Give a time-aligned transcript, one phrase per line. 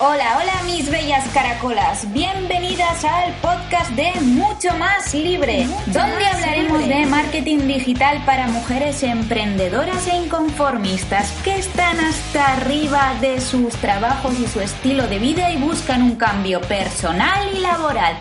[0.00, 7.04] Hola, hola mis bellas caracolas, bienvenidas al podcast de Mucho Más Libre, donde hablaremos de
[7.06, 14.46] marketing digital para mujeres emprendedoras e inconformistas que están hasta arriba de sus trabajos y
[14.46, 18.20] su estilo de vida y buscan un cambio personal y laboral.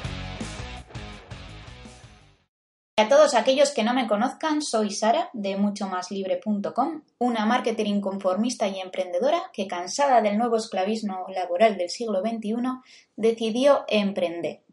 [3.00, 8.80] A todos aquellos que no me conozcan, soy Sara de muchomaslibre.com, una marketer inconformista y
[8.80, 12.56] emprendedora que, cansada del nuevo esclavismo laboral del siglo XXI,
[13.16, 14.64] decidió emprender.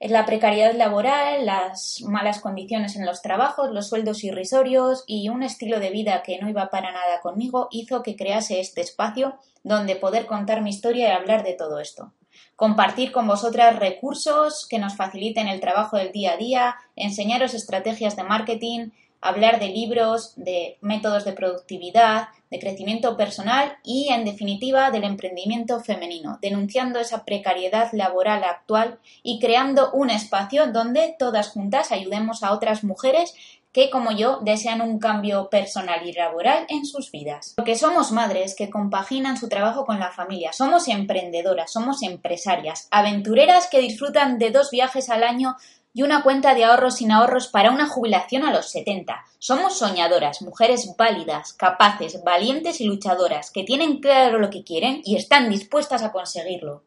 [0.00, 5.78] La precariedad laboral, las malas condiciones en los trabajos, los sueldos irrisorios y un estilo
[5.78, 10.24] de vida que no iba para nada conmigo hizo que crease este espacio donde poder
[10.24, 12.14] contar mi historia y hablar de todo esto
[12.60, 18.16] compartir con vosotras recursos que nos faciliten el trabajo del día a día, enseñaros estrategias
[18.16, 18.90] de marketing,
[19.22, 25.80] hablar de libros, de métodos de productividad, de crecimiento personal y, en definitiva, del emprendimiento
[25.80, 32.52] femenino, denunciando esa precariedad laboral actual y creando un espacio donde todas juntas ayudemos a
[32.52, 33.34] otras mujeres
[33.72, 37.54] que, como yo, desean un cambio personal y laboral en sus vidas.
[37.56, 43.68] Porque somos madres que compaginan su trabajo con la familia, somos emprendedoras, somos empresarias, aventureras
[43.68, 45.56] que disfrutan de dos viajes al año
[45.92, 49.24] y una cuenta de ahorros sin ahorros para una jubilación a los 70.
[49.38, 55.16] Somos soñadoras, mujeres válidas, capaces, valientes y luchadoras, que tienen claro lo que quieren y
[55.16, 56.84] están dispuestas a conseguirlo.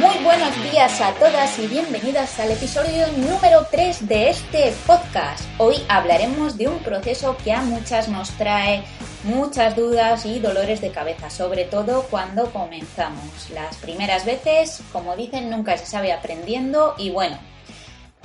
[0.00, 5.48] Muy buenos días a todas y bienvenidas al episodio número 3 de este podcast.
[5.56, 8.84] Hoy hablaremos de un proceso que a muchas nos trae
[9.24, 13.48] muchas dudas y dolores de cabeza, sobre todo cuando comenzamos.
[13.54, 17.38] Las primeras veces, como dicen, nunca se sabe aprendiendo y bueno,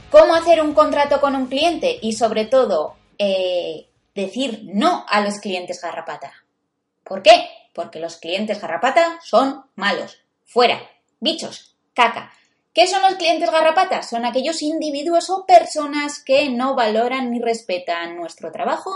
[0.10, 1.98] ¿cómo hacer un contrato con un cliente?
[2.02, 6.34] Y sobre todo, eh, decir no a los clientes garrapata.
[7.06, 7.48] ¿Por qué?
[7.74, 10.18] Porque los clientes garrapata son malos.
[10.46, 10.82] Fuera,
[11.22, 12.34] bichos, caca.
[12.74, 14.10] ¿Qué son los clientes garrapatas?
[14.10, 18.92] Son aquellos individuos o personas que no valoran ni respetan nuestro trabajo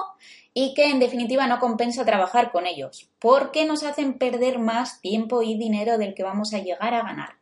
[0.53, 5.43] y que en definitiva no compensa trabajar con ellos, porque nos hacen perder más tiempo
[5.43, 7.35] y dinero del que vamos a llegar a ganar.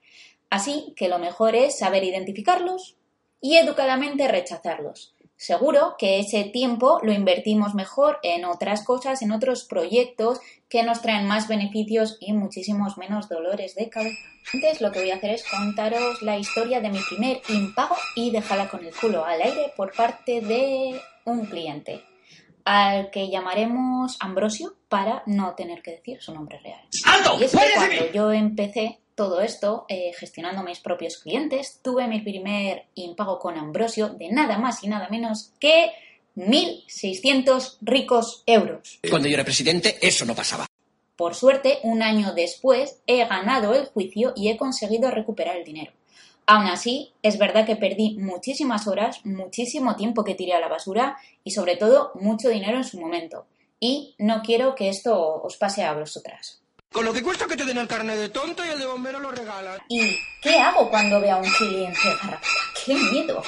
[0.49, 2.97] Así que lo mejor es saber identificarlos
[3.39, 5.15] y educadamente rechazarlos.
[5.43, 10.39] Seguro que ese tiempo lo invertimos mejor en otras cosas, en otros proyectos
[10.69, 14.23] que nos traen más beneficios y muchísimos menos dolores de cabeza.
[14.53, 18.31] Antes lo que voy a hacer es contaros la historia de mi primer impago y
[18.31, 22.01] dejarla con el culo al aire por parte de un cliente
[22.63, 26.79] al que llamaremos Ambrosio para no tener que decir su nombre real.
[27.37, 32.21] Y es que cuando yo empecé todo esto, eh, gestionando mis propios clientes, tuve mi
[32.21, 35.91] primer impago con Ambrosio de nada más y nada menos que
[36.35, 38.99] 1.600 ricos euros.
[39.09, 40.65] Cuando yo era presidente, eso no pasaba.
[41.15, 45.91] Por suerte, un año después, he ganado el juicio y he conseguido recuperar el dinero.
[46.45, 51.17] Aún así, es verdad que perdí muchísimas horas, muchísimo tiempo que tiré a la basura
[51.43, 53.45] y sobre todo mucho dinero en su momento.
[53.79, 56.62] Y no quiero que esto os pase a vosotras.
[56.93, 59.19] Con lo que cuesta que te den el carnet de tonto y el de bombero
[59.19, 59.81] lo regalan.
[59.89, 62.47] ¿Y qué hago cuando veo a un cliente garrapata?
[62.85, 63.41] ¡Qué miedo!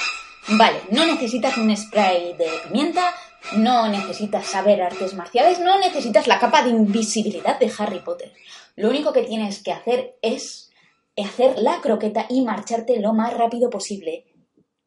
[0.47, 3.13] Vale, no necesitas un spray de pimienta,
[3.53, 8.33] no necesitas saber artes marciales, no necesitas la capa de invisibilidad de Harry Potter.
[8.75, 10.71] Lo único que tienes que hacer es
[11.15, 14.25] hacer la croqueta y marcharte lo más rápido posible.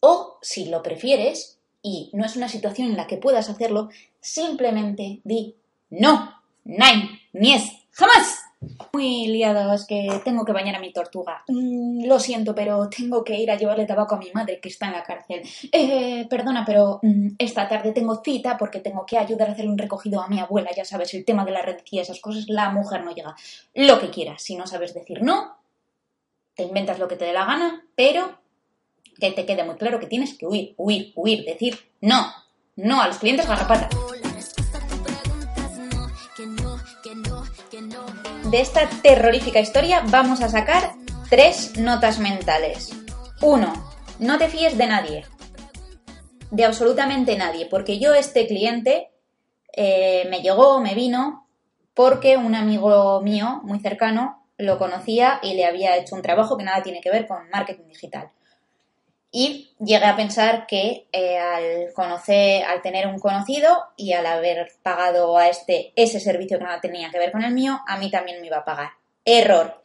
[0.00, 3.88] O, si lo prefieres, y no es una situación en la que puedas hacerlo,
[4.20, 5.54] simplemente di
[5.90, 8.47] no, nine, nies, jamás.
[8.92, 11.44] Muy liado, es que tengo que bañar a mi tortuga.
[11.46, 14.86] Mm, lo siento, pero tengo que ir a llevarle tabaco a mi madre que está
[14.86, 15.42] en la cárcel.
[15.70, 19.78] Eh, perdona, pero mm, esta tarde tengo cita porque tengo que ayudar a hacer un
[19.78, 20.70] recogido a mi abuela.
[20.76, 23.36] Ya sabes, el tema de la y esas cosas, la mujer no llega.
[23.74, 25.56] Lo que quieras, si no sabes decir no,
[26.54, 28.38] te inventas lo que te dé la gana, pero
[29.20, 32.26] que te quede muy claro que tienes que huir, huir, huir, decir no,
[32.76, 34.07] no a los clientes garrapatas.
[38.50, 40.92] De esta terrorífica historia vamos a sacar
[41.28, 42.90] tres notas mentales.
[43.42, 43.72] Uno,
[44.18, 45.26] no te fíes de nadie.
[46.50, 49.10] De absolutamente nadie, porque yo este cliente
[49.76, 51.46] eh, me llegó, me vino,
[51.92, 56.64] porque un amigo mío muy cercano lo conocía y le había hecho un trabajo que
[56.64, 58.30] nada tiene que ver con marketing digital.
[59.30, 64.72] Y llegué a pensar que eh, al conocer, al tener un conocido y al haber
[64.82, 68.10] pagado a este ese servicio que nada tenía que ver con el mío, a mí
[68.10, 68.90] también me iba a pagar.
[69.24, 69.82] Error.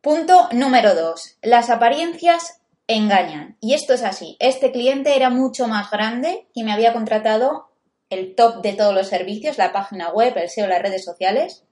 [0.00, 1.36] Punto número dos.
[1.42, 3.56] Las apariencias engañan.
[3.60, 4.36] Y esto es así.
[4.38, 7.68] Este cliente era mucho más grande y me había contratado
[8.10, 11.64] el top de todos los servicios, la página web, el SEO, las redes sociales.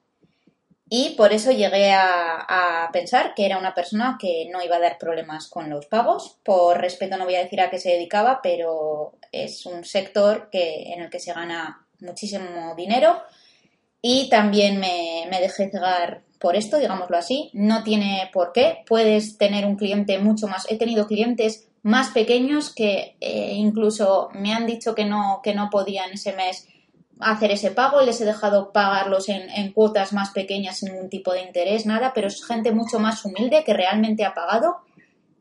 [0.92, 4.98] Y por eso llegué a, pensar que era una persona que no iba a dar
[4.98, 6.36] problemas con los pagos.
[6.42, 10.92] Por respeto no voy a decir a qué se dedicaba, pero es un sector que,
[10.92, 13.22] en el que se gana muchísimo dinero.
[14.02, 17.50] Y también me, dejé cegar por esto, digámoslo así.
[17.52, 18.82] No tiene por qué.
[18.88, 20.68] Puedes tener un cliente mucho más.
[20.68, 25.70] He tenido clientes más pequeños que eh, incluso me han dicho que no, que no
[25.70, 26.66] podían ese mes
[27.20, 31.42] hacer ese pago les he dejado pagarlos en, cuotas más pequeñas sin ningún tipo de
[31.42, 34.78] interés, nada, pero es gente mucho más humilde que realmente ha pagado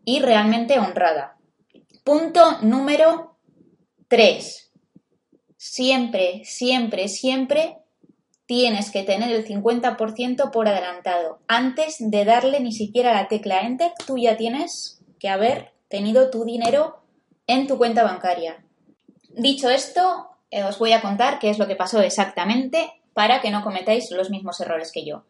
[0.05, 1.37] y realmente honrada.
[2.03, 3.37] Punto número
[4.07, 4.71] 3.
[5.57, 7.77] Siempre, siempre, siempre
[8.45, 11.39] tienes que tener el 50% por adelantado.
[11.47, 16.45] Antes de darle ni siquiera la tecla Enter, tú ya tienes que haber tenido tu
[16.45, 17.03] dinero
[17.45, 18.63] en tu cuenta bancaria.
[19.29, 23.51] Dicho esto, eh, os voy a contar qué es lo que pasó exactamente para que
[23.51, 25.23] no cometáis los mismos errores que yo.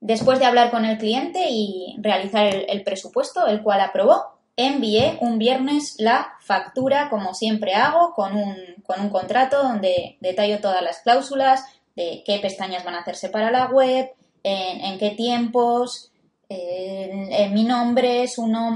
[0.00, 4.24] Después de hablar con el cliente y realizar el, presupuesto, el cual aprobó,
[4.56, 10.60] envié un viernes la factura, como siempre hago, con un, con un contrato donde detallo
[10.60, 11.64] todas las cláusulas,
[11.94, 14.10] de qué pestañas van a hacerse para la web,
[14.42, 16.12] en, qué tiempos,
[16.48, 18.24] mi nombre,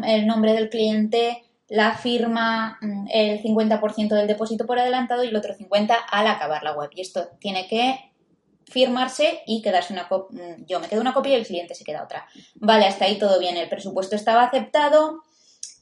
[0.06, 5.37] el nombre del cliente, la firma mm, el 50% del depósito por adelantado y el
[5.37, 6.90] otro 50% al acabar la web.
[6.94, 8.12] Y esto tiene que
[8.69, 10.38] firmarse y quedarse una copia.
[10.38, 12.26] Mm, yo me quedo una copia y el cliente se queda otra.
[12.56, 13.56] Vale, hasta ahí todo bien.
[13.56, 15.22] El presupuesto estaba aceptado.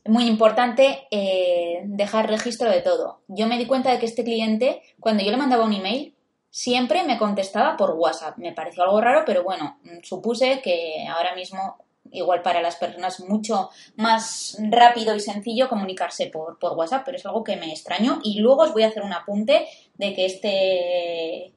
[0.05, 3.23] Muy importante eh, dejar registro de todo.
[3.27, 6.15] Yo me di cuenta de que este cliente, cuando yo le mandaba un email,
[6.51, 8.37] siempre me contestaba por WhatsApp.
[8.37, 11.79] Me pareció algo raro, pero bueno, mm, supuse que ahora mismo
[12.13, 17.27] igual para las personas mucho más rápido y sencillo comunicarse por, por, WhatsApp, pero es
[17.27, 18.21] algo que me extrañó.
[18.23, 21.53] Y luego os voy a hacer un apunte de que este,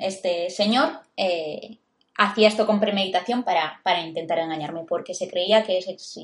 [0.00, 1.78] este señor eh,
[2.16, 5.80] hacía esto con premeditación para, para, intentar engañarme, porque se creía que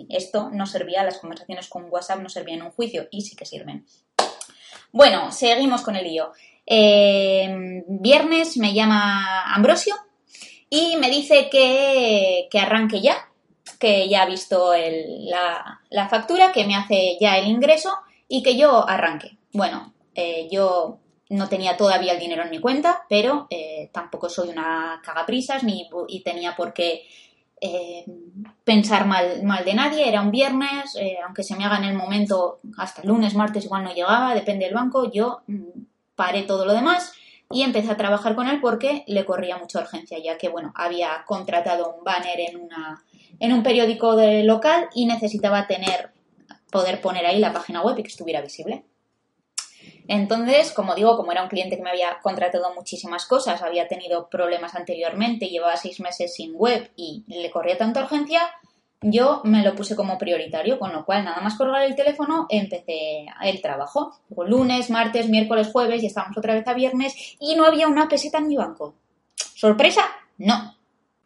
[0.08, 3.46] esto no servía, las conversaciones con WhatsApp no servían en un juicio y sí que
[3.46, 3.84] sirven.
[4.92, 6.32] Bueno, seguimos con el lío.
[6.66, 9.94] Eh, viernes me llama Ambrosio
[10.68, 13.29] y me dice que, que arranque ya,
[13.80, 14.72] que ya ha visto
[15.90, 17.90] la, factura, que me hace ya el ingreso
[18.28, 19.38] y que yo arranque.
[19.52, 20.98] Bueno, eh, yo
[21.30, 25.88] no tenía todavía el dinero en mi cuenta, pero eh, tampoco soy una cagaprisas ni
[26.08, 27.06] y tenía por qué
[27.58, 28.04] eh,
[28.64, 30.06] pensar mal, mal, de nadie.
[30.06, 30.94] Era un viernes,
[31.24, 34.66] aunque se me haga en el momento, hasta el lunes, martes igual no llegaba, depende
[34.66, 35.84] del banco, yo mm,
[36.14, 37.14] paré todo lo demás
[37.50, 41.24] y empecé a trabajar con él porque le corría mucha urgencia, ya que, bueno, había
[41.26, 43.02] contratado un banner en una
[43.40, 46.10] en un periódico de local y necesitaba tener,
[46.70, 48.84] poder poner ahí la página web y que estuviera visible.
[50.06, 54.28] Entonces, como digo, como era un cliente que me había contratado muchísimas cosas, había tenido
[54.28, 58.40] problemas anteriormente, llevaba seis meses sin web y le corría tanta urgencia,
[59.02, 63.26] yo me lo puse como prioritario, con lo cual nada más colgar el teléfono empecé
[63.42, 64.12] el trabajo.
[64.46, 68.38] lunes, martes, miércoles, jueves y estamos otra vez a viernes y no había una peseta
[68.38, 68.94] en mi banco.
[69.36, 70.02] ¿Sorpresa?
[70.38, 70.79] No.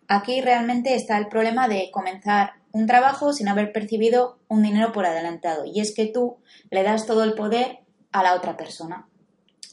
[0.07, 5.07] Aquí realmente está el problema de comenzar un trabajo sin haber percibido un dinero por
[5.07, 6.39] adelantado y es que tú
[6.71, 7.79] le das todo el poder
[8.13, 9.09] a la otra persona.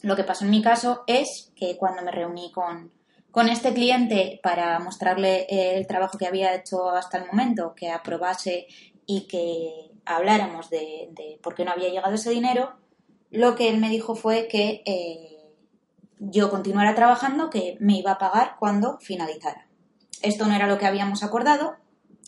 [0.04, 2.92] Lo que pasó en mi caso es que cuando me reuní con,
[3.30, 8.68] con este cliente para mostrarle el trabajo que había hecho hasta el momento, que aprobase
[9.06, 12.78] y que habláramos de, por qué no había llegado ese dinero,
[13.32, 15.38] lo que él me dijo fue que eh,
[16.20, 19.71] yo continuara trabajando, que me iba a pagar cuando finalizara
[20.22, 21.75] esto no era lo que habíamos acordado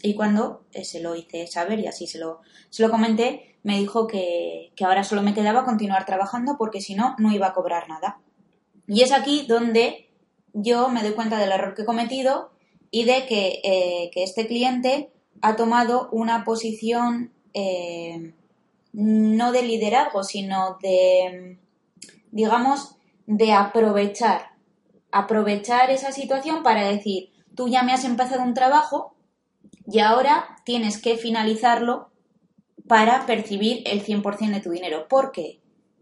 [0.01, 3.79] y cuando eh, se lo hice saber y así se lo, se lo comenté, me
[3.79, 7.87] dijo que, ahora solo me quedaba continuar trabajando porque si no, no iba a cobrar
[7.87, 8.19] nada.
[8.85, 10.09] Y es aquí donde
[10.53, 12.51] yo me doy cuenta del error que he cometido
[12.91, 15.09] y de que, eh, este cliente
[15.41, 18.33] ha tomado una posición eh,
[18.91, 21.57] no de liderazgo, sino de,
[22.31, 22.95] digamos,
[23.25, 24.51] de aprovechar,
[25.11, 29.15] aprovechar esa situación para decir, tú ya me has empezado un trabajo
[29.85, 32.11] y ahora tienes que finalizarlo
[32.87, 35.07] para percibir el 100% de tu dinero.
[35.09, 35.61] Porque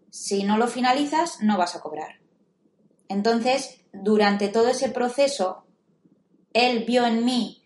[0.09, 2.19] si no lo finalizas, no vas a cobrar.
[3.07, 5.65] Entonces, durante todo ese proceso,
[6.53, 7.63] él vio en mí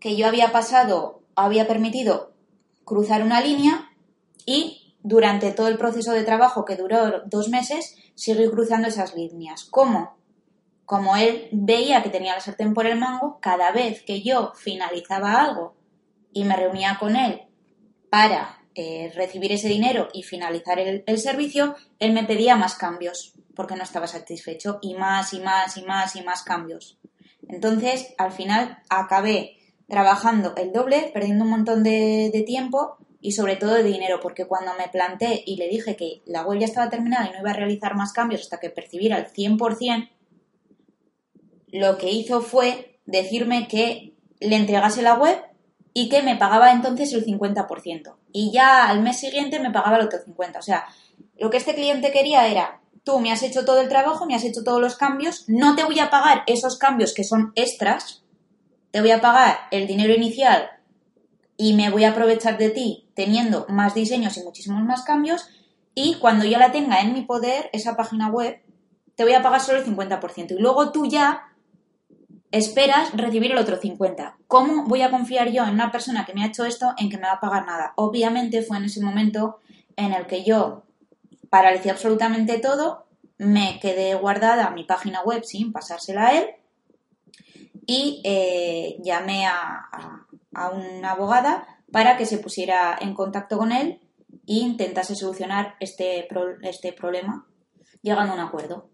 [0.00, 2.32] que yo había pasado, había permitido
[2.84, 3.90] cruzar una línea
[4.46, 9.64] y durante todo el proceso de trabajo que duró dos meses, seguí cruzando esas líneas.
[9.64, 10.17] ¿Cómo?
[10.88, 15.38] Como él veía que tenía la sartén por el mango, cada vez que yo finalizaba
[15.42, 15.76] algo
[16.32, 17.42] y me reunía con él
[18.08, 23.76] para eh, recibir ese dinero y finalizar el, servicio, él me pedía más cambios porque
[23.76, 26.98] no estaba satisfecho y más y más y más y más cambios.
[27.46, 33.74] Entonces, al final acabé trabajando el doble, perdiendo un montón de, tiempo y sobre todo
[33.74, 37.28] de dinero, porque cuando me planté y le dije que la web ya estaba terminada
[37.28, 40.12] y no iba a realizar más cambios hasta que percibiera el 100%,
[41.72, 45.42] lo que hizo fue decirme que le entregase la web
[45.92, 48.14] y que me pagaba entonces el 50%.
[48.32, 50.58] Y ya al mes siguiente me pagaba el otro 50%.
[50.58, 50.86] O sea,
[51.38, 54.44] lo que este cliente quería era, tú me has hecho todo el trabajo, me has
[54.44, 58.22] hecho todos los cambios, no te voy a pagar esos cambios que son extras,
[58.90, 60.70] te voy a pagar el dinero inicial
[61.56, 65.48] y me voy a aprovechar de ti teniendo más diseños y muchísimos más cambios
[65.94, 68.62] y cuando yo la tenga en mi poder, esa página web,
[69.16, 71.47] te voy a pagar solo el 50% y luego tú ya
[72.50, 74.34] esperas recibir el otro 50%.
[74.46, 77.16] ¿Cómo voy a confiar yo en una persona que me ha hecho esto en que
[77.16, 77.92] me va a pagar nada?
[77.96, 79.58] Obviamente fue en ese momento
[79.96, 80.84] en el que yo
[81.50, 83.06] paralicé absolutamente todo,
[83.38, 86.46] me quedé guardada mi página web sin pasársela a él
[87.86, 90.24] y eh, llamé a,
[90.72, 94.00] una abogada para que se pusiera en contacto con él
[94.46, 96.26] e intentase solucionar este,
[96.62, 97.46] este problema
[98.02, 98.90] llegando a un acuerdo.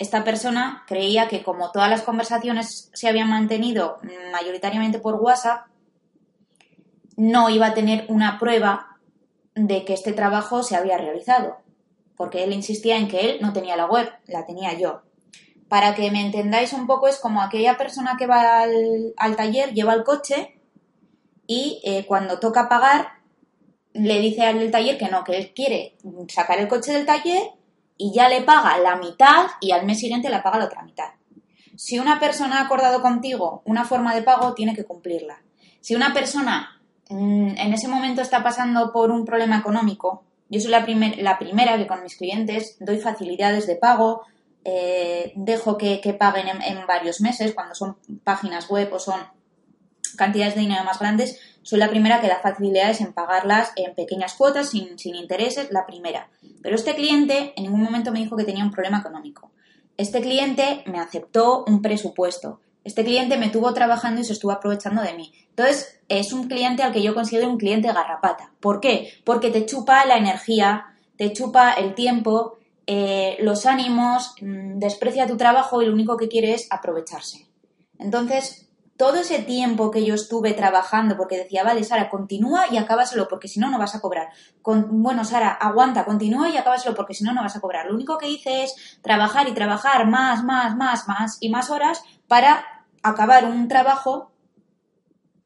[0.00, 3.98] Esta persona creía que como todas las conversaciones se habían mantenido
[4.32, 5.66] mayoritariamente por WhatsApp,
[7.16, 8.96] no iba a tener una prueba
[9.54, 11.58] de que este trabajo se había realizado,
[12.16, 15.02] porque él insistía en que él no tenía la web, la tenía yo.
[15.68, 19.92] Para que me entendáis un poco, es como aquella persona que va al, taller, lleva
[19.92, 20.58] el coche
[21.46, 23.20] y eh, cuando toca pagar
[23.92, 27.59] le dice al del taller que no, que él quiere sacar el coche del taller
[28.00, 31.10] y ya le paga la mitad y al mes siguiente le paga la otra mitad.
[31.76, 35.42] Si una persona ha acordado contigo una forma de pago, tiene que cumplirla.
[35.82, 36.80] Si una persona
[37.10, 40.86] mm, en ese momento está pasando por un problema económico, yo soy la,
[41.18, 44.22] la primera que con mis clientes doy facilidades de pago,
[44.64, 49.20] eh, dejo que, paguen en, varios meses, cuando son páginas web o son
[50.16, 54.34] cantidades de dinero más grandes, soy la primera que da facilidades en pagarlas en pequeñas
[54.34, 56.28] cuotas, sin, intereses, la primera.
[56.62, 59.50] Pero este cliente en ningún momento me dijo que tenía un problema económico.
[59.96, 62.60] Este cliente me aceptó un presupuesto.
[62.82, 65.32] Este cliente me tuvo trabajando y se estuvo aprovechando de mí.
[65.50, 68.52] Entonces, es un cliente al que yo considero un cliente garrapata.
[68.60, 69.12] ¿Por qué?
[69.24, 70.86] Porque te chupa la energía,
[71.16, 76.28] te chupa el tiempo, eh, los ánimos, mm, desprecia tu trabajo y lo único que
[76.28, 77.46] quiere es aprovecharse.
[77.98, 78.69] Entonces,
[79.00, 83.48] todo ese tiempo que yo estuve trabajando, porque decía, vale, Sara, continúa y acábaselo, porque
[83.48, 84.28] si no, no vas a cobrar.
[84.62, 87.86] bueno, Sara, aguanta, continúa y acábaselo, porque si no, no vas a cobrar.
[87.86, 92.02] Lo único que hice es trabajar y trabajar más, más, más, más y más horas
[92.28, 94.32] para acabar un trabajo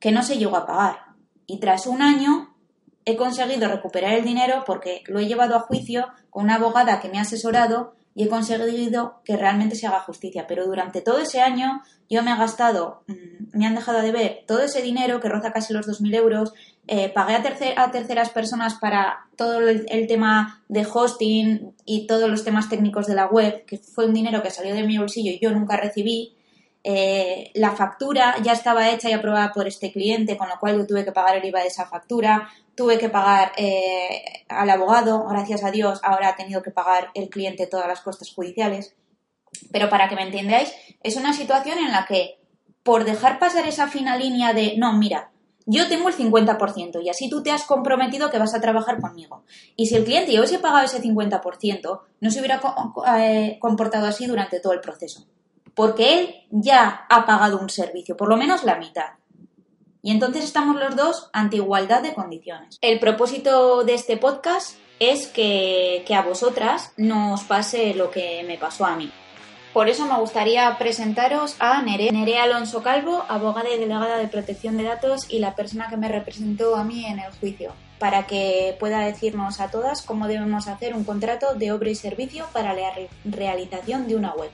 [0.00, 1.14] que no se llegó a pagar.
[1.46, 2.56] Y tras un año
[3.04, 7.08] he conseguido recuperar el dinero porque lo he llevado a juicio con una abogada que
[7.08, 10.46] me ha asesorado y he conseguido que realmente se haga justicia.
[10.46, 14.44] Pero durante todo ese año yo me he gastado, mm, me han dejado de ver
[14.46, 16.52] todo ese dinero que roza casi los 2.000 euros,
[16.86, 22.44] eh, pagué a, a, terceras personas para todo el, tema de hosting y todos los
[22.44, 25.40] temas técnicos de la web, que fue un dinero que salió de mi bolsillo y
[25.40, 26.34] yo nunca recibí.
[26.86, 30.86] Eh, la factura ya estaba hecha y aprobada por este cliente, con lo cual yo
[30.86, 35.64] tuve que pagar el IVA de esa factura, tuve que pagar eh, al abogado, gracias
[35.64, 38.94] a Dios, ahora ha tenido que pagar el cliente todas las costas judiciales.
[39.70, 42.40] Pero para que me entendáis, es una situación en la que
[42.82, 45.30] por dejar pasar esa fina línea de, no, mira,
[45.66, 49.44] yo tengo el 50% y así tú te has comprometido que vas a trabajar conmigo.
[49.76, 52.60] Y si el cliente ya hubiese pagado ese 50%, no se hubiera
[53.18, 55.26] eh, comportado así durante todo el proceso
[55.74, 59.14] porque él ya ha pagado un servicio, por lo menos la mitad.
[60.04, 62.76] Y entonces estamos los dos ante igualdad de condiciones.
[62.82, 68.84] El propósito de este podcast es que, a vosotras nos pase lo que me pasó
[68.84, 69.10] a mí.
[69.72, 74.84] Por eso me gustaría presentaros a Nerea, Alonso Calvo, abogada y delegada de protección de
[74.84, 79.00] datos y la persona que me representó a mí en el juicio, para que pueda
[79.00, 82.92] decirnos a todas cómo debemos hacer un contrato de obra y servicio para la
[83.24, 84.50] realización de una web.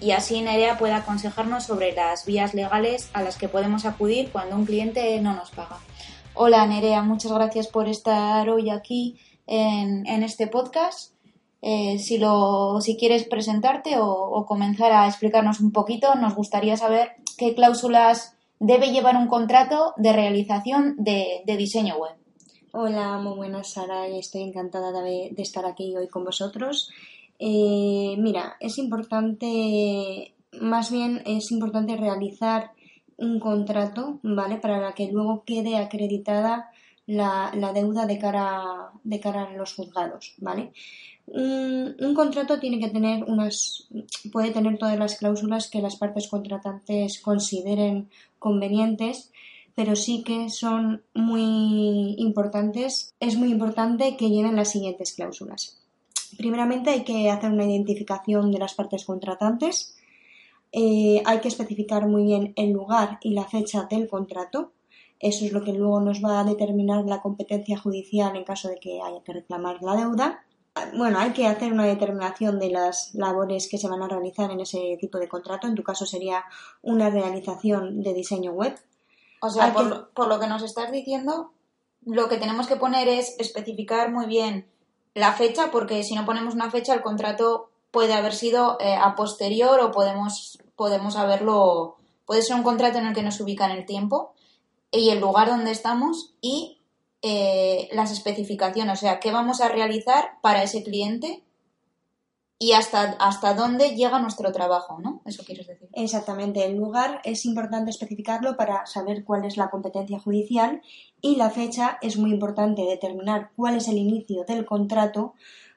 [0.00, 4.56] Y así Nerea puede aconsejarnos sobre las vías legales a las que podemos acudir cuando
[4.56, 5.78] un cliente no nos paga.
[6.34, 11.12] Hola Nerea, muchas gracias por estar hoy aquí en, este podcast.
[11.62, 17.12] Eh, si, lo, si quieres presentarte o, comenzar a explicarnos un poquito, nos gustaría saber
[17.38, 22.14] qué cláusulas debe llevar un contrato de realización de, diseño web.
[22.72, 26.90] Hola, muy buenas Sara estoy encantada de, estar aquí hoy con vosotros.
[27.38, 32.70] Eh, mira, es importante, más bien es importante realizar
[33.16, 34.56] un contrato, ¿vale?
[34.56, 36.70] Para que luego quede acreditada
[37.06, 40.72] la, deuda de cara, de cara a los juzgados, ¿vale?
[41.26, 43.88] Un, contrato tiene que tener unas,
[44.32, 49.32] puede tener todas las cláusulas que las partes contratantes consideren convenientes,
[49.74, 55.83] pero sí que son muy importantes, es muy importante que lleven las siguientes cláusulas.
[56.36, 59.96] Primeramente hay que hacer una identificación de las partes contratantes,
[60.76, 64.72] eh, hay que especificar muy bien el lugar y la fecha del contrato.
[65.20, 68.80] Eso es lo que luego nos va a determinar la competencia judicial en caso de
[68.80, 70.44] que haya que reclamar la deuda.
[70.96, 74.60] Bueno, hay que hacer una determinación de las labores que se van a realizar en
[74.60, 75.68] ese tipo de contrato.
[75.68, 76.44] En tu caso sería
[76.82, 78.74] una realización de diseño web.
[79.40, 81.52] O sea, por, por lo que nos estás diciendo,
[82.04, 84.66] lo que tenemos que poner es especificar muy bien
[85.14, 89.14] la fecha, porque si no ponemos una fecha, el contrato puede haber sido eh, a
[89.14, 93.70] posterior o podemos, podemos haberlo, puede ser un contrato en el que nos ubica en
[93.72, 94.34] el tiempo
[94.90, 96.80] y el lugar donde estamos y
[97.22, 101.42] eh, las especificaciones, o sea, qué vamos a realizar para ese cliente
[102.58, 105.22] y hasta, hasta dónde llega nuestro trabajo, ¿no?
[105.24, 105.88] Eso quieres decir.
[105.92, 110.82] Exactamente, el lugar es importante especificarlo para saber cuál es la competencia judicial
[111.24, 115.32] y la fecha es muy importante determinar cuál es el inicio del contrato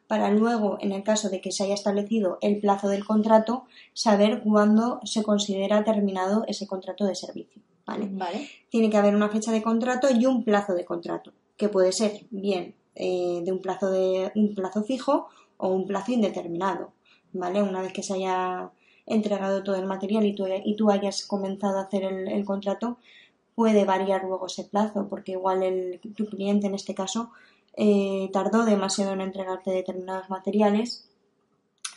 [0.06, 3.64] para luego, en el caso de que se haya establecido el plazo del contrato,
[3.94, 7.62] saber cuándo se considera terminado ese contrato de servicio.
[7.86, 8.10] ¿vale?
[8.70, 12.26] Tiene que haber una fecha de contrato y un plazo de contrato, que puede ser
[12.30, 16.92] bien eh, de un plazo de un plazo fijo o un plazo indeterminado.
[17.32, 17.64] ¿vale?
[17.64, 18.70] Una vez que se haya
[19.06, 22.98] entregado todo el material y tú, y tú hayas comenzado a hacer el, contrato,
[23.58, 27.32] puede variar luego ese plazo, porque igual el, tu cliente en este caso
[27.76, 31.10] eh, tardó demasiado en entregarte determinados materiales.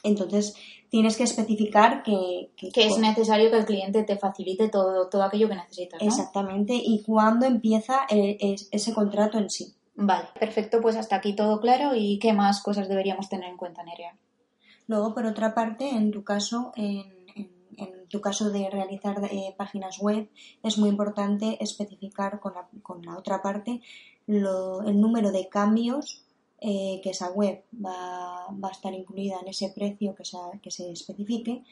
[0.02, 0.54] Entonces
[0.88, 5.50] tienes que especificar que, que, es necesario que el cliente te facilite todo, todo aquello
[5.50, 6.00] que necesitas.
[6.00, 9.74] Exactamente, y cuándo empieza eh, ese contrato en sí.
[9.96, 11.94] Vale, perfecto, pues hasta aquí todo claro.
[11.94, 14.16] ¿Y qué más cosas deberíamos tener en cuenta, Nerea?
[14.86, 17.19] Luego, por otra parte, en tu caso, en,
[18.08, 20.28] tu caso de realizar eh, páginas web,
[20.62, 22.54] es muy importante especificar con
[23.04, 23.80] la, otra parte
[24.26, 26.24] el número de cambios
[26.60, 30.24] eh, que esa web va, a estar incluida en ese precio que,
[30.60, 31.64] que se especifique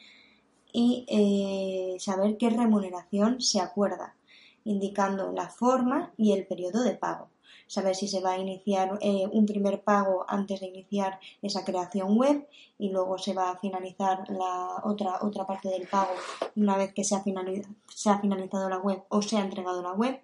[0.71, 4.15] y eh, saber qué remuneración se acuerda,
[4.63, 7.29] indicando la forma y el periodo de pago.
[7.69, 12.17] Saber si se va a iniciar eh, un primer pago antes de iniciar esa creación
[12.17, 12.45] web
[12.77, 16.11] y luego se va a finalizar la otra, otra parte del pago
[16.57, 17.23] una vez que se ha,
[17.87, 20.19] se ha finalizado la web o se ha entregado la web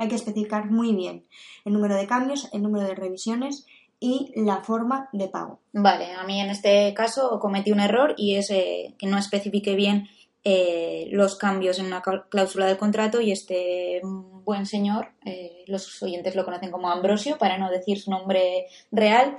[0.00, 1.26] hay que especificar muy bien
[1.66, 3.66] el número de cambios, el número de revisiones
[4.00, 5.60] y la forma de pago.
[5.74, 9.74] Vale, a mí en este caso cometí un error y es eh, que no especifique
[9.74, 10.08] bien
[10.44, 16.34] eh, los cambios en una cláusula del contrato y este buen señor, eh, los oyentes
[16.34, 19.36] lo conocen como Ambrosio, para no decir su nombre real,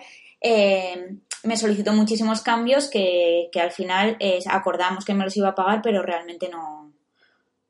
[1.44, 5.82] me solicitó muchísimos cambios que, que al final acordamos que me los iba a pagar,
[5.84, 6.92] pero realmente no,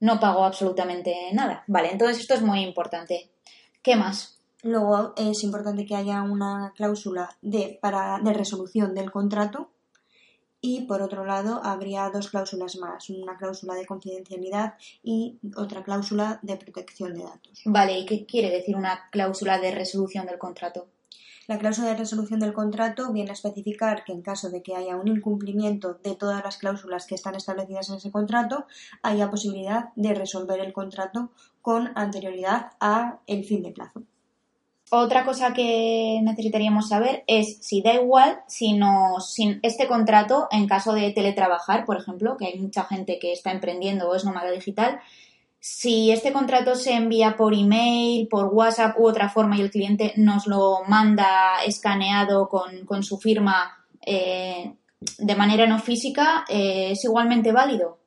[0.01, 1.63] no pagó absolutamente nada.
[1.67, 3.29] Vale, entonces esto es muy importante.
[3.81, 4.39] ¿Qué más?
[4.63, 9.71] Luego es importante que haya una cláusula de, para, de resolución del contrato
[10.62, 16.39] y por otro lado habría dos cláusulas más, una cláusula de confidencialidad y otra cláusula
[16.43, 17.62] de protección de datos.
[17.65, 20.88] Vale, ¿y qué quiere decir una cláusula de resolución del contrato?
[21.47, 24.95] La cláusula de resolución del contrato viene a especificar que en caso de que haya
[24.95, 28.67] un incumplimiento de todas las cláusulas que están establecidas en ese contrato,
[29.02, 34.04] haya posibilidad de resolver el contrato con anterioridad a el fin de plazo.
[34.93, 38.77] Otra cosa que necesitaríamos saber es si da igual si
[39.25, 43.51] sin este contrato, en caso de teletrabajar, por ejemplo, que hay mucha gente que está
[43.51, 44.99] emprendiendo o es nómada digital,
[45.62, 50.12] si este contrato se envía por email, por WhatsApp u otra forma y el cliente
[50.17, 54.73] nos lo manda escaneado con, su firma eh,
[55.17, 58.00] de manera no física, eh, ¿es igualmente válido?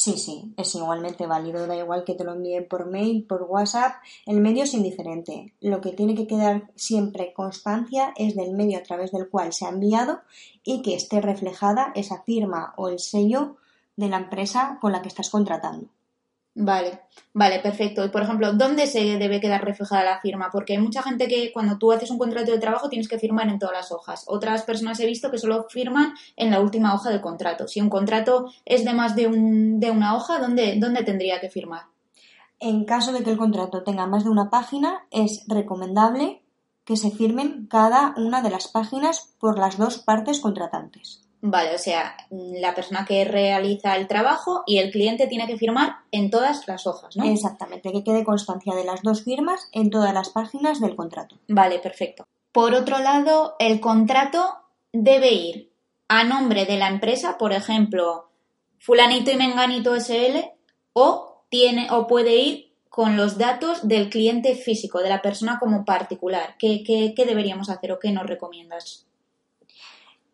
[0.00, 3.96] Sí, sí, es igualmente válido, da igual que te lo envíen por mail, por WhatsApp,
[4.26, 5.54] el medio es indiferente.
[5.60, 9.66] Lo que tiene que quedar siempre constancia es del medio a través del cual se
[9.66, 10.20] ha enviado
[10.62, 13.56] y que esté reflejada esa firma o el sello
[13.96, 15.88] de la empresa con la que estás contratando.
[16.60, 17.02] Vale,
[17.34, 18.04] vale, perfecto.
[18.04, 20.50] Y por ejemplo, ¿dónde se debe quedar reflejada la firma?
[20.50, 23.48] Porque hay mucha gente que cuando tú haces un contrato de trabajo tienes que firmar
[23.48, 24.24] en todas las hojas.
[24.26, 27.68] Otras personas he visto que solo firman en la última hoja del contrato.
[27.68, 31.48] Si un contrato es de más de, un, de una hoja, ¿dónde, ¿dónde tendría que
[31.48, 31.82] firmar?
[32.58, 36.42] En caso de que el contrato tenga más de una página, es recomendable
[36.84, 41.27] que se firmen cada una de las páginas por las dos partes contratantes.
[41.40, 45.98] Vale, o sea, la persona que realiza el trabajo y el cliente tiene que firmar
[46.10, 47.24] en todas las hojas, ¿no?
[47.24, 51.36] Exactamente, que quede constancia de las dos firmas en todas las páginas del contrato.
[51.46, 52.26] Vale, perfecto.
[52.50, 54.56] Por otro lado, el contrato
[54.92, 55.72] debe ir
[56.08, 58.30] a nombre de la empresa, por ejemplo,
[58.80, 60.50] fulanito y menganito SL,
[60.92, 65.84] o tiene o puede ir con los datos del cliente físico, de la persona como
[65.84, 66.56] particular.
[66.58, 69.06] ¿Qué, qué, qué deberíamos hacer o qué nos recomiendas?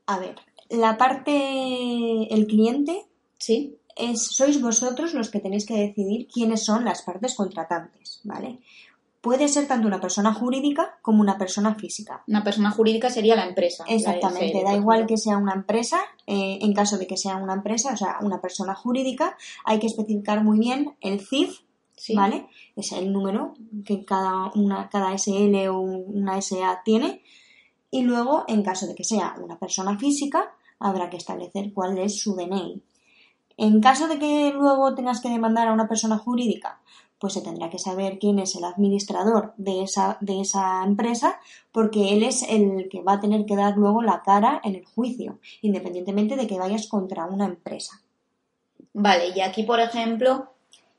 [0.06, 0.36] A ver,
[0.70, 3.06] la parte, el cliente,
[3.38, 3.76] ¿Sí?
[3.96, 8.58] es, sois vosotros los que tenéis que decidir quiénes son las partes contratantes, ¿vale?
[9.20, 12.22] Puede ser tanto una persona jurídica como una persona física.
[12.26, 13.84] Una persona jurídica sería la empresa.
[13.88, 17.94] Exactamente, da igual que sea una empresa, eh, en caso de que sea una empresa,
[17.94, 21.60] o sea, una persona jurídica, hay que especificar muy bien el CIF,
[21.96, 22.14] Sí.
[22.14, 22.48] ¿vale?
[22.74, 27.22] Es el número que cada, una, cada SL o una SA tiene.
[27.94, 32.18] Y luego, en caso de que sea una persona física, habrá que establecer cuál es
[32.18, 32.82] su DNI.
[33.56, 36.80] En caso de que luego tengas que demandar a una persona jurídica,
[37.20, 41.38] pues se tendrá que saber quién es el administrador de esa, de esa empresa,
[41.70, 44.84] porque él es el que va a tener que dar luego la cara en el
[44.84, 48.02] juicio, independientemente de que vayas contra una empresa.
[48.92, 50.50] Vale, y aquí, por ejemplo,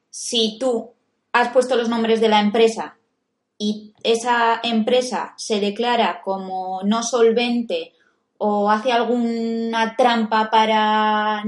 [0.10, 0.92] si tú
[1.34, 2.96] has puesto los nombres de la empresa
[3.58, 7.94] y esa empresa se declara como no solvente
[8.38, 11.44] o hace alguna trampa para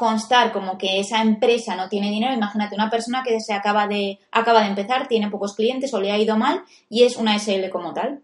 [0.00, 4.18] constar como que esa empresa no tiene dinero, imagínate una persona que se acaba de,
[4.32, 7.68] acaba de empezar, tiene pocos clientes o le ha ido mal y es una SL
[7.68, 8.22] como tal.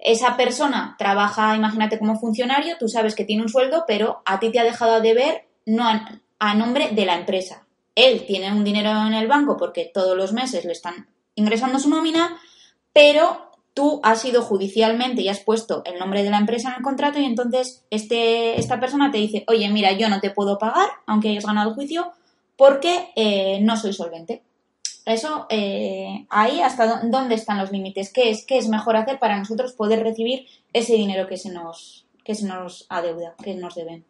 [0.00, 4.50] Esa persona trabaja, imagínate como funcionario, tú sabes que tiene un sueldo, pero a ti
[4.50, 7.64] te ha dejado de ver no a, a nombre de la empresa.
[7.94, 11.88] Él tiene un dinero en el banco porque todos los meses le están ingresando su
[11.88, 12.40] nómina,
[12.98, 16.82] pero tú has ido judicialmente y has puesto el nombre de la empresa en el
[16.82, 20.88] contrato y entonces este, esta persona te dice, oye, mira, yo no te puedo pagar,
[21.06, 22.10] aunque hayas ganado el juicio,
[22.56, 24.42] porque eh, no soy solvente.
[25.06, 29.20] Eso, eh, ahí hasta dó- dónde están los límites, ¿Qué es, qué es mejor hacer
[29.20, 33.76] para nosotros poder recibir ese dinero que se nos, que se nos adeuda, que nos
[33.76, 34.04] deben.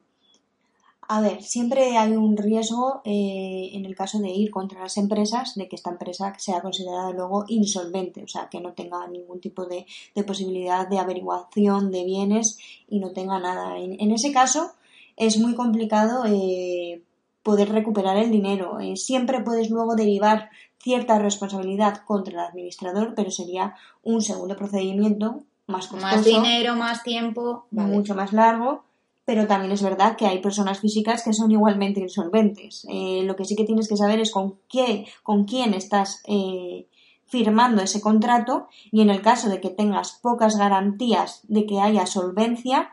[1.11, 5.55] A ver, siempre hay un riesgo eh, en el caso de ir contra las empresas
[5.55, 9.64] de que esta empresa sea considerada luego insolvente, o sea, que no tenga ningún tipo
[9.64, 13.79] de, de posibilidad de averiguación de bienes y no tenga nada.
[13.79, 14.73] En, en ese caso
[15.16, 17.03] es muy complicado eh,
[17.42, 18.79] poder recuperar el dinero.
[18.79, 25.40] Eh, siempre puedes luego derivar cierta responsabilidad contra el administrador, pero sería un segundo procedimiento
[25.66, 27.66] más costoso Más dinero, más tiempo.
[27.71, 27.94] Vale.
[27.94, 28.85] mucho más largo,
[29.29, 32.87] pero también es verdad que hay personas físicas que son igualmente insolventes.
[32.88, 36.87] Eh, lo que sí que tienes que saber es con qué, con quién estás eh,
[37.27, 42.07] firmando ese contrato y en el caso de que tengas pocas garantías de que haya
[42.07, 42.88] solvencia,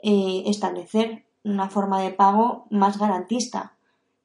[0.00, 3.76] eh, establecer una forma de pago más garantista,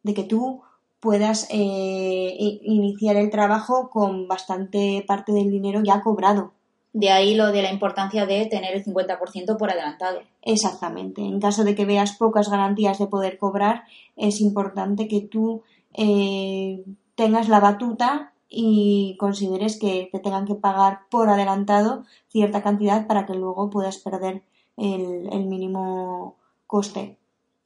[0.02, 0.63] de que tú
[1.00, 6.54] puedas iniciar el trabajo con bastante parte del dinero ya cobrado.
[6.93, 10.21] De ahí lo de la importancia de tener el 50% por adelantado.
[10.41, 11.21] Exactamente.
[11.21, 13.86] En caso de que veas pocas garantías de poder cobrar,
[14.17, 16.84] es importante que tú eh,
[17.15, 23.25] tengas la batuta y consideres que te tengan que pagar por adelantado cierta cantidad para
[23.25, 24.43] que luego puedas perder
[24.75, 26.36] el, el mínimo
[26.67, 27.17] coste.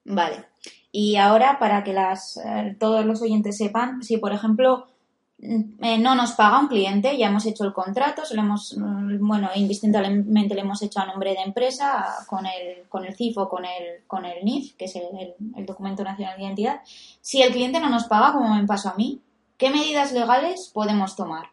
[0.03, 0.45] Vale.
[0.91, 4.87] Y ahora, para que las, eh, todos los oyentes sepan, si por ejemplo
[5.37, 9.27] eh, no nos paga un cliente, ya hemos hecho el contrato, se lo hemos, mm,
[9.27, 13.49] bueno, indistintamente le hemos hecho a nombre de empresa, con el, con el CIF o
[13.49, 16.81] con el, con el NIF, que es el, el- el Documento Nacional de Identidad.
[17.21, 19.21] Si el cliente no nos paga, como me pasó a mí,
[19.57, 21.47] ¿qué medidas legales podemos tomar?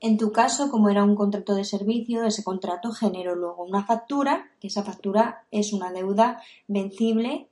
[0.00, 4.48] En tu caso, como era un contrato de servicio, ese contrato generó luego una factura,
[4.60, 7.48] que esa factura es una deuda vencible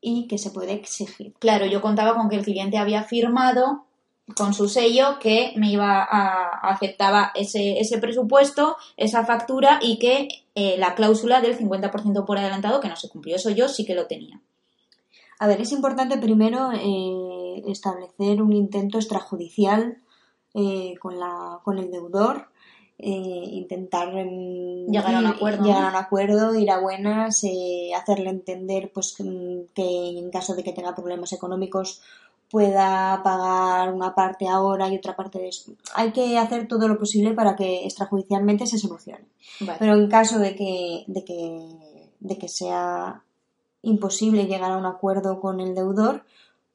[0.00, 1.34] y que se puede exigir.
[1.38, 3.84] Claro, yo contaba con que el cliente había firmado
[4.36, 10.28] con su sello que me iba a aceptaba ese, ese presupuesto, esa factura y que
[10.54, 13.36] eh, la cláusula del 50% por adelantado que no se cumplió.
[13.36, 14.40] Eso yo sí que lo tenía.
[15.38, 19.98] A ver, es importante primero eh, establecer un intento extrajudicial
[20.54, 22.48] eh, con, la, con el deudor.
[22.98, 27.42] intentar mm, Llegar a un acuerdo, llegar a un acuerdo, ir a buenas,
[27.96, 32.02] hacerle entender pues mm, que en caso de que tenga problemas económicos
[32.52, 35.78] pueda pagar una parte ahora y otra parte después.
[35.94, 39.24] Hay que hacer todo lo posible para que extrajudicialmente se solucione.
[39.60, 39.78] Vale.
[39.78, 43.22] Pero en caso de que, de que, de que sea
[43.80, 46.26] imposible llegar a un acuerdo con el deudor,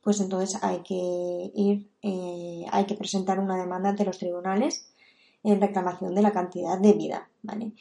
[0.01, 4.89] pues entonces hay que ir, eh, hay que presentar una demanda ante los tribunales
[5.43, 7.73] en reclamación de la cantidad debida, ¿vale?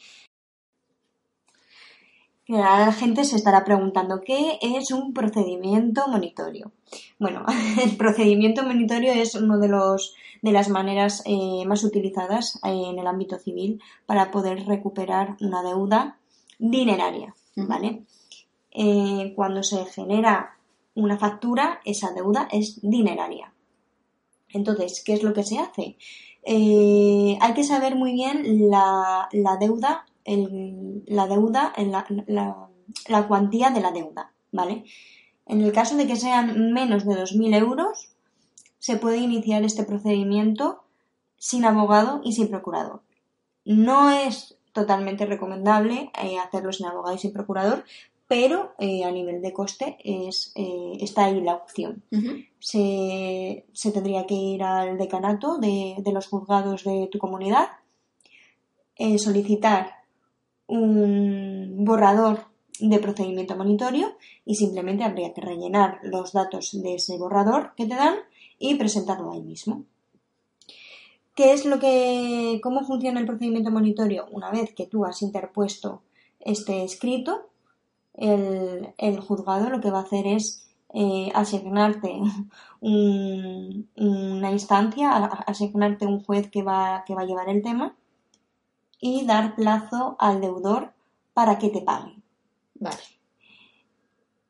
[2.49, 6.71] Ahora la gente se estará preguntando qué es un procedimiento monitorio.
[7.19, 7.45] Bueno,
[7.83, 12.99] el procedimiento monitorio es uno de los de las maneras eh, más utilizadas eh, en
[12.99, 16.17] el ámbito civil para poder recuperar una deuda
[16.59, 17.33] dineraria.
[17.55, 18.03] ¿vale?
[18.71, 20.57] Eh, cuando se genera
[20.93, 23.53] una factura, esa deuda es dineraria.
[24.49, 25.97] Entonces, ¿qué es lo que se hace?
[26.43, 32.67] Eh, hay que saber muy bien la, la deuda, el- la deuda, en la, la-
[33.07, 34.83] la cuantía de la deuda, ¿vale?
[35.45, 38.09] En el caso de que sean menos de 2.000 euros,
[38.79, 40.83] se puede iniciar este procedimiento
[41.37, 43.01] sin abogado y sin procurador.
[43.65, 47.83] No es totalmente recomendable eh, hacerlo sin abogado y sin procurador,
[48.27, 52.03] pero eh, a nivel de coste es, eh, está ahí la opción
[52.59, 57.67] se, se tendría que ir al decanato de, de los juzgados de tu comunidad,
[58.97, 59.91] eh, solicitar
[60.67, 62.45] un borrador
[62.79, 67.95] de procedimiento monitorio y simplemente habría que rellenar los datos de ese borrador que te
[67.95, 68.15] dan
[68.59, 69.83] y presentarlo ahí mismo.
[71.35, 74.25] ¿Qué es lo que, cómo funciona el procedimiento monitorio?
[74.31, 76.01] Una vez que tú has interpuesto
[76.39, 77.49] este escrito,
[78.15, 82.19] el, juzgado lo que va a hacer es eh, asignarte
[82.81, 85.13] un- una instancia,
[85.45, 87.95] asignarte un juez que va, que va a llevar el tema
[88.99, 90.93] y dar plazo al deudor
[91.33, 92.15] para que te pague.
[92.75, 92.97] Vale.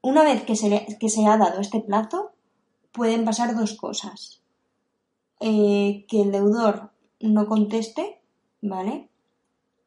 [0.02, 2.32] Una vez que se, le- que se ha dado este plazo,
[2.92, 4.42] pueden pasar dos cosas.
[5.40, 8.20] Eh, que el deudor no conteste,
[8.62, 9.10] ¿vale?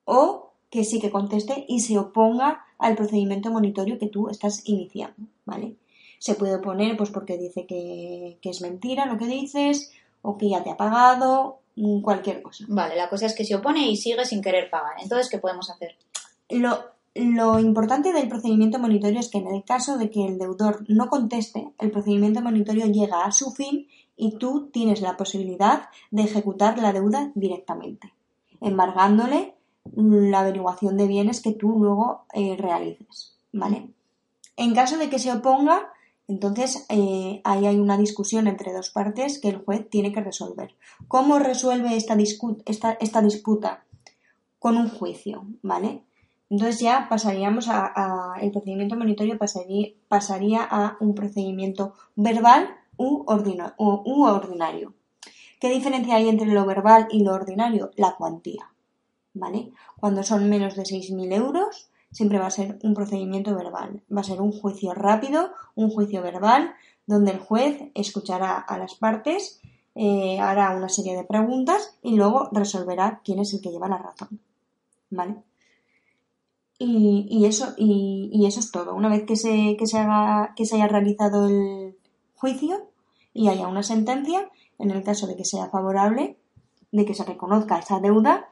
[0.05, 5.27] O que sí que conteste y se oponga al procedimiento monitorio que tú estás iniciando,
[5.44, 5.77] ¿vale?
[6.18, 9.90] Se puede oponer pues porque dice que, que es mentira lo que dices
[10.23, 11.61] o que ya te ha pagado,
[12.02, 12.64] cualquier cosa.
[12.68, 14.94] Vale, la cosa es que se opone y sigue sin querer pagar.
[15.02, 15.96] Entonces, ¿qué podemos hacer?
[16.48, 16.78] Lo,
[17.14, 21.09] lo importante del procedimiento monitorio es que en el caso de que el deudor no
[21.09, 26.78] conteste, el procedimiento monitorio llega a su fin y tú tienes la posibilidad de ejecutar
[26.78, 28.12] la deuda directamente,
[28.61, 29.54] embargándole
[29.96, 33.88] la averiguación de bienes que tú luego eh, realices, ¿vale?
[34.56, 35.90] En caso de que se oponga,
[36.30, 40.76] entonces eh, ahí hay una discusión entre dos partes que el juez tiene que resolver.
[41.08, 43.84] ¿Cómo resuelve esta, disputa?
[44.60, 46.04] Con un juicio, ¿vale?
[46.48, 54.94] Entonces ya pasaríamos a, el procedimiento monitorio pasaría, a un procedimiento verbal u ordinario.
[55.60, 57.90] ¿Qué diferencia hay entre lo verbal y lo ordinario?
[57.96, 58.70] La cuantía.
[59.34, 59.72] ¿Vale?
[59.98, 64.03] Cuando son menos de 6.000 euros, siempre va a ser un procedimiento verbal.
[64.14, 66.75] Va a ser un juicio rápido, un juicio verbal,
[67.07, 69.61] donde el juez escuchará a las partes,
[69.94, 73.99] eh, hará una serie de preguntas y luego resolverá quién es el que lleva la
[73.99, 74.40] razón.
[75.11, 75.37] ¿Vale?
[76.83, 78.94] Y, eso, y, y eso es todo.
[78.94, 81.99] Una vez que se, que, se haga, que se haya realizado el
[82.37, 82.88] juicio
[83.35, 86.38] y haya una sentencia, en el caso de que sea favorable,
[86.90, 88.49] de que se reconozca esa deuda,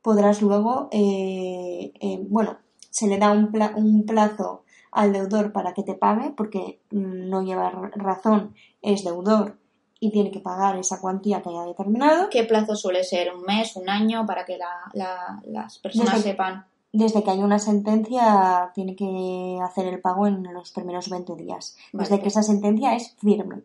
[0.00, 2.56] podrás luego, eh, eh, bueno,
[2.90, 7.28] se le da un, pla- un plazo al deudor para que te pague, porque mm,
[7.28, 9.58] no lleva ra- razón, es deudor
[10.00, 12.28] y tiene que pagar esa cuantía que haya determinado.
[12.30, 13.34] ¿Qué plazo suele ser?
[13.34, 13.74] ¿Un mes?
[13.76, 14.24] ¿Un año?
[14.26, 16.66] Para que la- la- las personas Desde- sepan.
[16.90, 21.76] Desde que hay una sentencia, tiene que hacer el pago en los primeros 20 días.
[21.92, 23.62] Desde que esa sentencia es firme.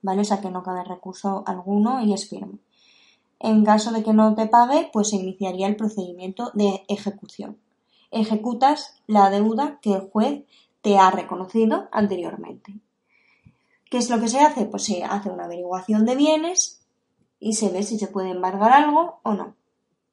[0.00, 0.20] ¿vale?
[0.22, 2.58] O sea que no cabe recurso alguno y es firme.
[3.40, 7.58] En caso de que no te pague, pues se iniciaría el procedimiento de ejecución.
[8.10, 10.44] Ejecutas la deuda que el juez
[10.82, 12.74] te ha reconocido anteriormente.
[13.90, 14.66] ¿Qué es lo que se hace?
[14.66, 16.80] Pues se hace una averiguación de bienes
[17.38, 19.54] y se ve si se puede embargar algo o no.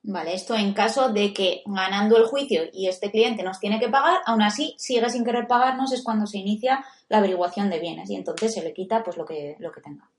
[0.05, 3.87] Vale, esto en caso de que ganando el juicio y este cliente nos tiene que
[3.87, 8.09] pagar, aún así sigue sin querer pagarnos, es cuando se inicia la averiguación de bienes
[8.09, 10.09] y entonces se le quita pues lo que, lo que tenga.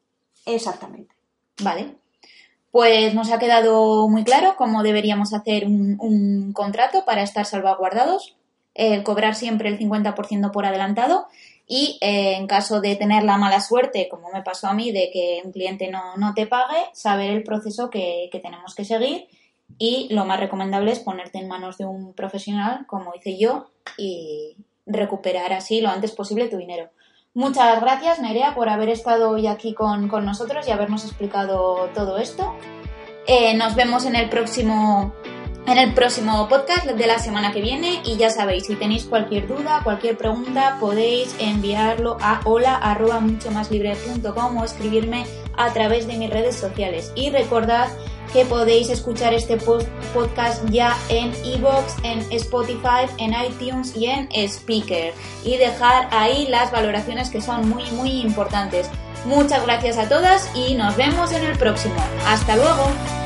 [0.46, 1.14] Exactamente.
[1.62, 1.96] Vale.
[2.74, 8.34] Pues nos ha quedado muy claro cómo deberíamos hacer un, contrato para estar salvaguardados,
[8.74, 11.28] eh, cobrar siempre el 50% por adelantado
[11.68, 15.08] y eh, en caso de tener la mala suerte, como me pasó a mí, de
[15.12, 19.28] que un cliente no, no te pague, saber el proceso que, que tenemos que seguir
[19.78, 24.56] y lo más recomendable es ponerte en manos de un profesional, como hice yo, y
[24.84, 26.90] recuperar así lo antes posible tu dinero.
[27.34, 32.54] Muchas gracias, Nerea, por haber estado hoy aquí con, nosotros y habernos explicado todo esto.
[33.26, 35.12] Eh, nos vemos en el próximo
[35.66, 39.48] en el próximo podcast de la semana que viene y ya sabéis, si tenéis cualquier
[39.48, 45.24] duda, cualquier pregunta, podéis enviarlo a hola arroba mucho más o escribirme
[45.56, 47.12] a través de mis redes sociales.
[47.14, 47.88] Y recordad
[48.32, 55.14] que podéis escuchar este podcast ya en Evox, en Spotify, en iTunes y en Speaker.
[55.44, 58.90] Y dejar ahí las valoraciones que son muy, muy importantes.
[59.24, 61.96] Muchas gracias a todas y nos vemos en el próximo.
[62.26, 63.23] Hasta luego.